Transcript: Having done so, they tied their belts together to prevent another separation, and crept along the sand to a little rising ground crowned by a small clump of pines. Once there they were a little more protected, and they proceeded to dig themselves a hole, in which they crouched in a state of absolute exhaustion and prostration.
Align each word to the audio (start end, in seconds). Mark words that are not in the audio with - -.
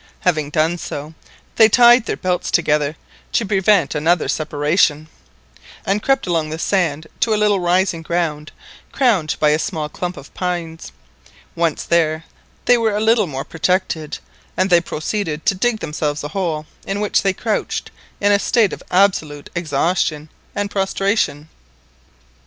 Having 0.21 0.49
done 0.49 0.79
so, 0.79 1.13
they 1.57 1.69
tied 1.69 2.07
their 2.07 2.17
belts 2.17 2.49
together 2.49 2.95
to 3.33 3.45
prevent 3.45 3.93
another 3.93 4.27
separation, 4.27 5.09
and 5.85 6.01
crept 6.01 6.25
along 6.25 6.49
the 6.49 6.57
sand 6.57 7.05
to 7.19 7.35
a 7.35 7.37
little 7.37 7.59
rising 7.59 8.01
ground 8.01 8.51
crowned 8.91 9.35
by 9.39 9.49
a 9.51 9.59
small 9.59 9.89
clump 9.89 10.17
of 10.17 10.33
pines. 10.33 10.91
Once 11.55 11.83
there 11.83 12.23
they 12.65 12.79
were 12.79 12.95
a 12.95 12.99
little 12.99 13.27
more 13.27 13.45
protected, 13.45 14.17
and 14.57 14.71
they 14.71 14.81
proceeded 14.81 15.45
to 15.45 15.53
dig 15.53 15.81
themselves 15.81 16.23
a 16.23 16.29
hole, 16.29 16.65
in 16.87 16.99
which 16.99 17.21
they 17.21 17.31
crouched 17.31 17.91
in 18.19 18.31
a 18.31 18.39
state 18.39 18.73
of 18.73 18.81
absolute 18.89 19.51
exhaustion 19.55 20.29
and 20.55 20.71
prostration. 20.71 21.47